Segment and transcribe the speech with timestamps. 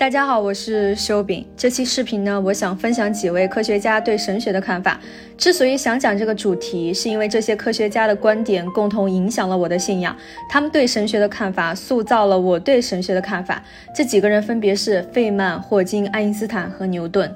[0.00, 1.46] 大家好，我是修饼。
[1.58, 4.98] 这期视频呢，我想分享几位科学家对神学的看法。
[5.36, 10.16] 之所以想讲这个主题，是因为这些科学家的观点共同影响了我的信仰。
[10.48, 13.62] 他们对神学的看法，塑造了我对神学的看法。
[13.94, 17.30] 这几个人分别是费曼、霍金、爱因斯坦和牛顿。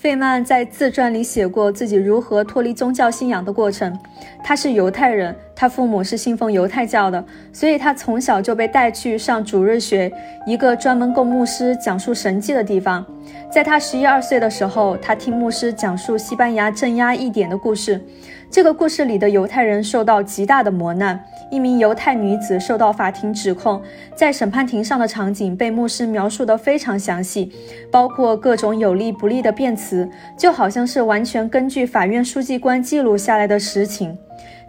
[0.00, 3.94] 费曼在自传里写过自己如何脱离宗教信仰的过程。
[4.42, 7.22] 他是犹太人，他父母是信奉犹太教的，
[7.52, 10.10] 所以他从小就被带去上主日学，
[10.46, 13.04] 一个专门供牧师讲述神迹的地方。
[13.52, 18.00] 在他十一二岁的时候，他听牧师讲述西班牙镇压一点的故事。
[18.50, 21.24] 这个故事里的犹太人受到极大的磨难。
[21.52, 23.80] 一名犹太女子受到法庭指控，
[24.14, 27.52] 在审判庭上的场景被牧师描述得非常详细，
[27.92, 34.18] 包括各种有利不利的辩词，就好像是完全根据法院书记官记录下来的实情。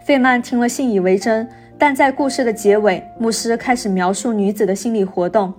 [0.00, 5.52] 费曼听了信以为真，但在故事的结尾，牧师开始描述女子的心理活动。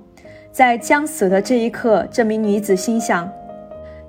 [0.51, 3.29] 在将死的这一刻，这名女子心想。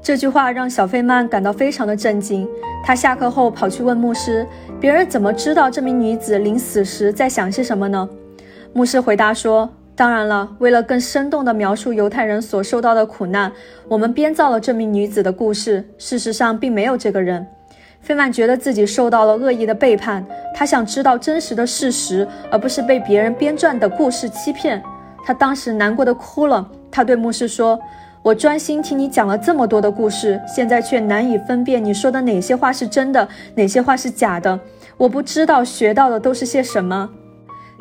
[0.04, 2.46] 这句话让小费曼感到非常的震惊。
[2.84, 4.46] 他下课后跑去问牧师
[4.78, 8.06] ：“别人怎么知道这名女子临死时在想些什么呢？”
[8.74, 13.50] 牧师回答说：“当然了，为了更生动地描述犹太人所受到的苦难，
[13.88, 15.82] 我们编造了这名女子的故事。
[15.96, 17.46] 事实上，并没有这个人。”
[18.02, 20.22] 费曼觉得自己受到了恶意的背叛，
[20.54, 24.82] 他想知道真实的事实，而不是被别人编撰的故事欺骗。
[25.24, 26.70] 他当时难过的哭了。
[26.90, 27.80] 他对牧师说。
[28.24, 34.58] 我专心听你讲了这么多的故事，现在却难以分辨你说的哪些话是真的，哪些话是假的。
[34.96, 37.10] 我不知道学到的都是些什么。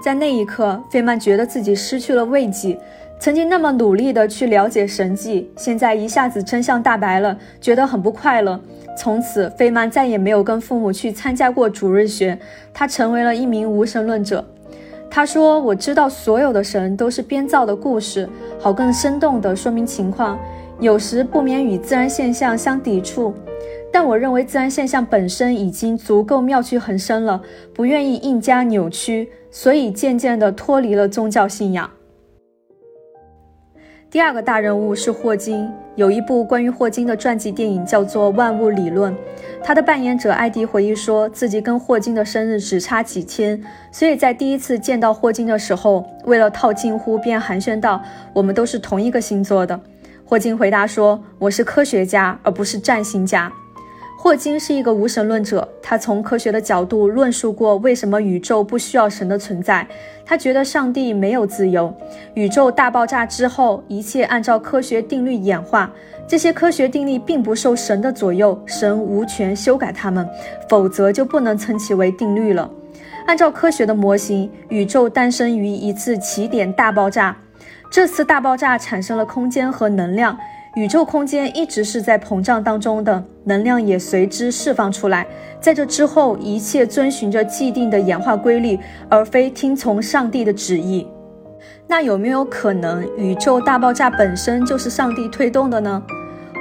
[0.04, 2.78] 在那一刻，费曼觉得自己失去了慰藉。
[3.22, 8.60] 曾经那么努力的去了解神迹，现在一下子真相大白了，觉得很不快乐。
[8.98, 12.38] 从此，费曼再也没有跟父母去参加过主日学，
[12.74, 14.46] 他成为了一名无神论者。
[15.16, 18.28] 他说：“我知道所有的神都是编造的故事，
[18.60, 20.40] 好更生动地说明情况，
[20.80, 23.32] 有时不免与自然现象相抵触。
[23.92, 27.40] 但我认为自然现象本身已经足够妙趣横生了，
[27.76, 31.88] 不愿意硬加扭曲，所以渐渐地脱离了宗教信仰。”
[34.10, 39.14] 第二个大人物是霍金，有一部关于霍金的传记电影叫做《万物理论》。
[39.64, 48.02] 他的扮演者艾迪回忆说，自己跟霍金的生日只差几天，所以在第一次见到霍金的时候，为了套近乎，便寒暄道
[48.34, 49.80] ：“我们都是同一个星座的。”
[50.26, 53.52] 霍金回答说：“我是科学家，而不是占星家。”
[54.24, 59.86] 霍金是一个无神论者，他从科学的角度论述过为什么宇宙不需要神的存在。
[60.26, 61.94] 他觉得上帝没有自由，
[62.34, 65.92] 宇宙大爆炸之后，一切按照科学定律演化，
[66.26, 70.26] 这些科学定律并不受神的左右，神无权修改它们，
[70.70, 72.72] 否则就不能称其为定律了。
[73.28, 77.36] 按照科学的模型，宇宙诞生于一次起点大爆炸，
[77.92, 80.40] 这次大爆炸产生了空间和能量。
[80.76, 85.28] 宇宙空间一直是在膨胀当中的，能量也随之释放出来。
[85.62, 91.08] 在这之后，一切遵循着既定的演化规律，而非听从上帝的旨意。
[91.88, 96.02] 那有没有可能，宇宙大爆炸本身就是上帝推动的呢？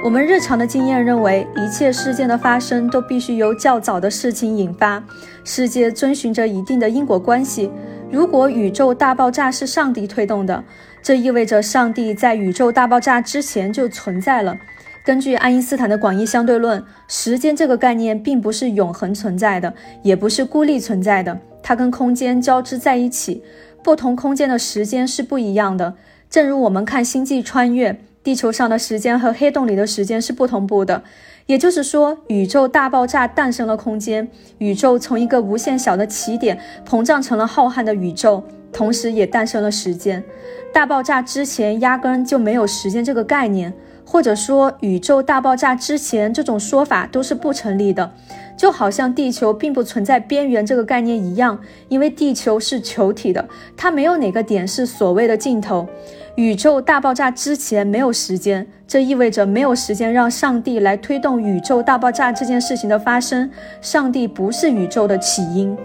[0.03, 5.03] 我们日常的经验认为，一切事件的发生都必须由较早的事情引发，
[5.43, 7.71] 世界遵循着一定的因果关系。
[8.13, 10.63] 如果宇宙大爆炸是上帝推动的，
[11.01, 14.55] 这意味着上帝在宇宙大爆炸之前就存在了。
[15.03, 23.43] 根据爱因斯坦的广义相对论，时间这个概念并不是永恒存在的，也不是孤立存在的，它跟空间交织在一起。
[23.83, 25.95] 不同空间的时间是不一样的。
[26.29, 31.03] 正如我们看星际穿越，地球上的时间和黑洞里的时间是不同步的。
[31.45, 34.29] 也就是说，宇宙大爆炸诞生了空间，
[34.59, 36.57] 宇宙从一个无限小的起点
[36.87, 38.41] 膨胀成了浩瀚的宇宙，
[38.71, 40.23] 同时也诞生了时间。
[40.71, 43.73] 大爆炸之前压根就没有时间这个概念，
[44.05, 48.13] 或者说宇宙大爆炸之前这种说法都是不成立的，
[48.57, 51.59] 就好像地球并不存在边缘这个概念一样，
[51.89, 55.89] 因为地球是球体的，它没有哪个点是所谓的尽头。
[56.35, 63.47] 宇宙大爆炸之前没有时间，这意味着没有时间让上帝来推动宇宙大爆炸这件事情的发生。
[63.81, 65.77] 上帝不是宇宙的起因。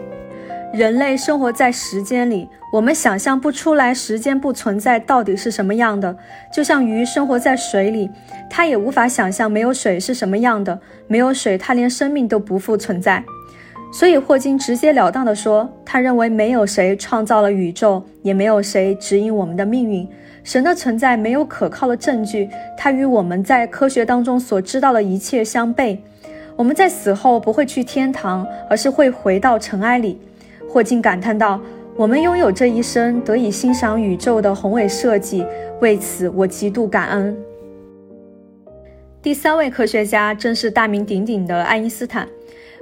[0.73, 6.17] 人类生活在时间里，我们想象不出来时间不存在到底是什么样的。
[6.51, 8.11] 就像鱼生活在水里，
[8.49, 10.81] 它也无法想象没有水是什么样的。
[11.07, 13.23] 没有水，它连生命都不复存在。
[13.93, 20.09] 所以霍金直截了当地说，他认为没有谁创造了宇宙，也没有谁指引我们的命运。
[20.49, 25.99] 神的存在没有可靠的证据，它与我们在科学当中所知道的一切相悖。
[26.57, 30.19] 我们在死后不会去天堂，而是会回到尘埃里。
[30.67, 31.61] 霍金感叹道
[31.97, 35.45] ：“我们拥有这一生，得以欣赏宇宙的宏伟设计，
[35.83, 37.37] 为此我极度感恩。
[39.21, 42.27] 第三位科学家正是大名鼎鼎的爱因斯坦。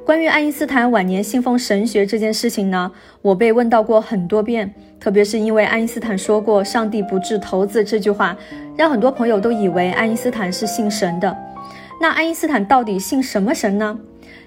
[0.04, 2.92] 关于爱因斯坦晚年信奉神学这件事情呢，
[3.22, 8.36] 我被问到过很多遍，特别是因为爱因斯坦说过“上帝不掷骰子”这句话，
[8.76, 11.36] 让很多朋友都以为爱因斯坦是信神的。
[12.00, 13.98] 那爱因斯坦到底信什么神呢？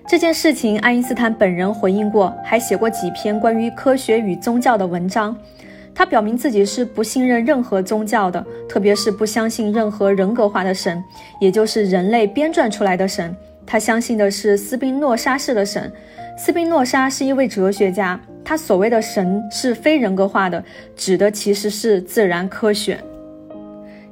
[0.08, 5.36] 这件事情，爱因斯坦本人回应过，还写过几篇关于科学与宗教的文章。
[5.94, 11.04] 他表明自己是不信任任何宗教的，特别是不相信任何人格化的神，
[11.40, 13.36] 也就是人类编撰出来的神。
[13.66, 15.92] 他相信的是斯宾诺莎式的神。
[16.38, 20.64] 斯宾诺莎是一位哲学家，他所谓的神是非人格化的，
[20.96, 23.00] 指的其实是自然科学。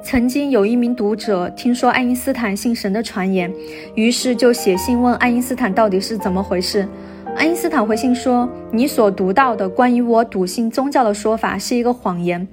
[0.04, 3.52] 曾经有一名读者听说爱因斯坦信神的传言，
[3.96, 6.88] 于是就写信问爱因斯坦到底是怎么回事。
[7.36, 12.48] 爱因斯坦回信说：“你所读到的关于我笃信宗教的说法是一个谎言，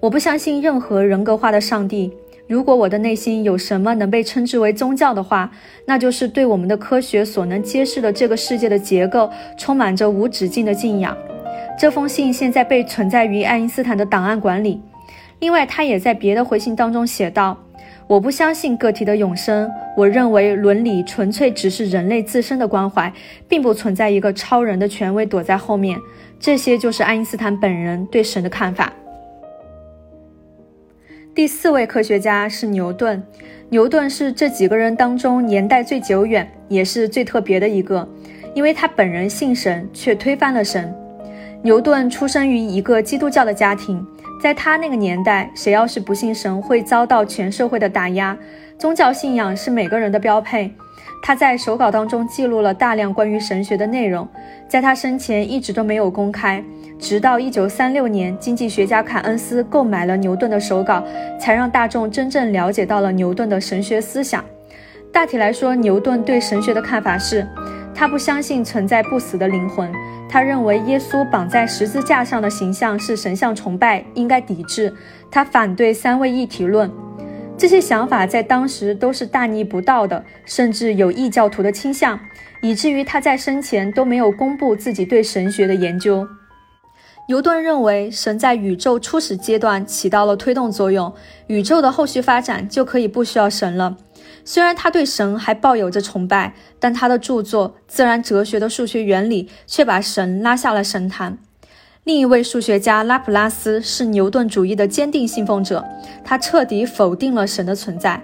[0.00, 2.12] 我不相信任何人格化的上帝。”
[2.48, 5.52] 如果我的内心有什么能被称之为宗教的话，
[5.84, 11.14] 那就是对我们的科学所能揭示的这个世界的结构充满着无止境的敬仰。
[11.78, 14.80] 这封信现在被存在于爱因斯坦的档案馆里。
[15.40, 17.56] 另外，他也在别的回信当中写道
[18.08, 23.12] ：“我不相信个体的永生，我认为伦理纯粹只是人类自身的关怀，
[23.46, 25.98] 并不存在一个超人的权威躲在后面。”
[26.40, 28.92] 这些就是爱因斯坦本人对神的看法。
[31.38, 33.22] 第四位科学家是牛顿。
[33.68, 38.04] 牛顿是这几个人当中年代最久远，也是最特别的一个，
[38.56, 40.92] 因为他本人信神，却推翻了神。
[41.62, 44.04] 牛顿出生于一个基督教的家庭，
[44.42, 48.36] 在他那个年代，谁要是不信神，会遭到全社会的打压。
[48.76, 50.74] 宗教信仰是每个人的标配。
[51.22, 54.26] 他在手稿当中记录了大量关于神学的内容，
[54.68, 56.62] 在他生前一直都没有公开。
[56.98, 61.04] 直到一九三六年，经济学家凯恩斯购买了牛顿的手稿，
[61.38, 64.44] 才让大众真正了解到了牛顿的神学思想。
[65.12, 67.46] 大体来说，牛顿对神学的看法是：
[67.94, 69.92] 他不相信存在不死的灵魂，
[70.28, 74.92] 他认为耶稣绑在十字架上的形象是神像崇拜，应该抵制。
[75.30, 76.90] 他反对三位一体论。
[77.58, 82.20] 这些想法在当时都是大逆不道的，甚至有异教徒的倾向，
[82.62, 86.28] 以至于他在生前都没有公布自己对神学的研究。
[87.26, 91.12] 牛顿认为，神在宇宙初始阶段起到了推动作用，
[91.48, 93.96] 宇宙的后续发展就可以不需要神了。
[94.44, 101.38] 虽然他对神还抱有着崇拜，但他的著作《自然哲学的数学原理》却把神拉下了神坛。
[102.08, 105.84] 另一位数学家拉普拉斯是牛顿主义的坚定信奉者，
[106.24, 108.18] 他彻底否定了神的存在。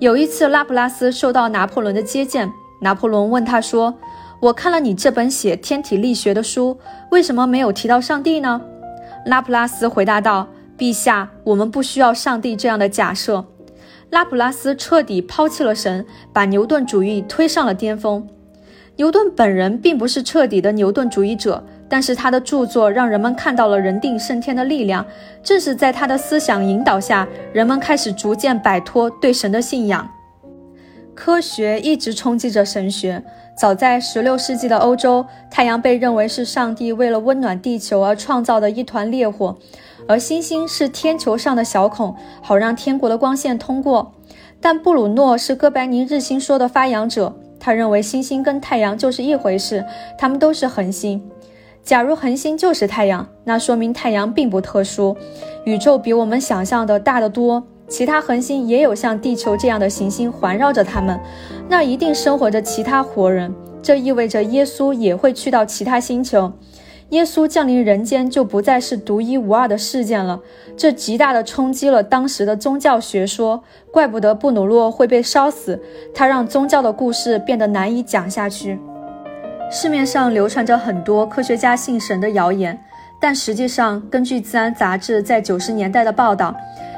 [0.00, 2.52] 有一次，拉普拉斯受到拿破仑的接见，
[2.82, 3.94] 拿破仑问他说。
[4.38, 6.78] 我看了你这本写天体力学的书，
[7.10, 8.60] 为什么没有提到上帝呢？
[9.24, 10.46] 拉普拉斯回答道
[10.76, 13.46] ：“陛下，我们不需要上帝这样的假设。”
[14.12, 18.28] 拉普拉斯彻底抛弃了神，把牛顿主义推上了巅峰。
[18.96, 25.04] 牛顿本人并不是彻底的牛顿主义者，但是他的著作让人们看到了人定胜天的力量。
[25.42, 30.08] 正是在他的思想引导下，人们开始逐渐摆脱对神的信仰。
[31.14, 33.22] 科学一直冲击着神学。
[33.54, 39.54] 早在16世纪的欧洲，太阳被认为是上帝为了温暖地球而创造的一团烈火，
[40.08, 44.14] 而星星是天球上的小孔，好让天国的光线通过。
[44.62, 49.84] 但布鲁诺是哥白尼日心说的发扬者，他认为星星跟太阳就是一回事，
[50.16, 51.22] 它们都是恒星。
[51.84, 55.16] 假如恒星就是太阳，那说明太阳并不特殊，
[55.64, 57.62] 宇宙比我们想象的大得多。
[57.88, 61.20] 其他恒星也有像地球这样的行星环绕着它们，
[61.68, 63.52] 那一定生活着其他活人。
[63.82, 66.52] 这意味着耶稣也会去到其他星球。
[67.10, 70.40] 耶稣降临人间就不再是独一无二的事件了，
[70.76, 73.62] 这极大的冲击了当时的宗教学说。
[73.90, 75.78] 怪不得布鲁诺会被烧死，
[76.14, 78.78] 他让宗教的故事变得难以讲下去。
[79.74, 82.78] 市面上流传着很多科学家信神的谣言，
[83.18, 86.54] 但实际上，根据《自然》杂志在九十年代的报道。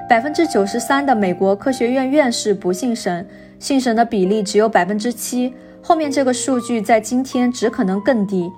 [0.09, 3.25] 百分之九十三的美国科学院院士不信神，
[3.61, 5.55] 信神的比例只有百分之七。
[5.81, 8.51] 后面这个数据在今天只可能更低。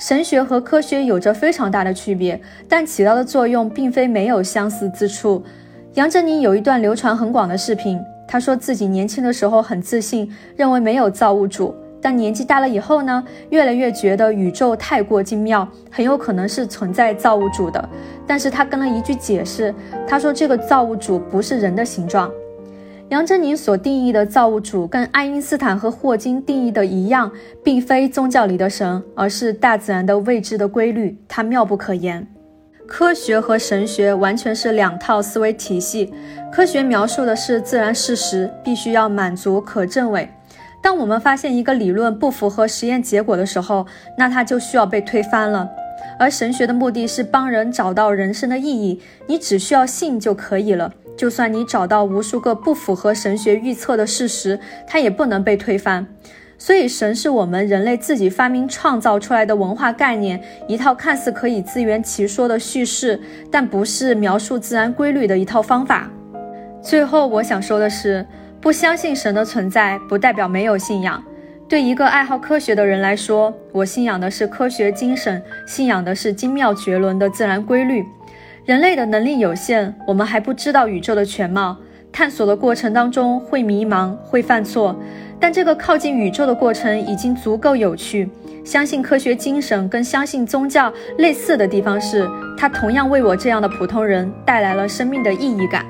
[0.00, 5.44] 神学和科学有着非常大的区别，但起到的作用并非没有相似之处。
[5.94, 11.72] 杨振宁有一段流传很广的视频，他说自己年轻的时候很自信，认为没有造物主。
[12.02, 17.88] 但年纪大了以后呢，越来越觉得宇宙太过精妙，很有可能是存在造物主的。
[18.26, 19.74] 但是他跟了一句解释，
[20.06, 22.30] 他说这个造物主不是人的形状。
[23.10, 27.30] 杨振宁所定义的造物主跟爱因斯坦和霍金定义的一样，
[27.64, 32.26] 并非宗教里的神，而是大自然的未知的规律，它妙不可言。
[32.86, 36.12] 科学和神学完全是两套思维体系。
[36.52, 40.28] 科学描述的是自然事实，必须要满足可证伪。
[40.82, 45.68] 当我们发现一个理论不符合实验结果的时候，那它就需要被推翻了。
[46.18, 50.92] 而神学的目的是帮人找到人生的意义，你只需要信就可以了。
[51.16, 56.06] 就算你找到无数个不符合神学预测的事实，它也不能被推翻。
[56.56, 63.20] 所以，神是我们人类自己发明创造出来的文化概念，一套看似可以自圆其说的叙事，
[63.50, 66.10] 但不是描述自然规律的一套方法。
[66.82, 68.26] 最后，我想说的是。
[68.60, 71.22] 不相信神的存在，不代表没有信仰。
[71.66, 78.04] 对一个爱好科学的人来说，我信仰的是科学精神，信仰的是精妙绝伦的自然规律。
[78.66, 81.74] 人类的能力有限，我们还不知道宇宙的全貌，
[82.12, 84.94] 探索的过程当中会迷茫，会犯错。
[85.40, 88.28] 但这个靠近宇宙的过程已经足够有趣。
[88.62, 95.82] 相信科学精神跟相信宗教类似的地方是，它同样为我这样的普通人带来了生命的意义感。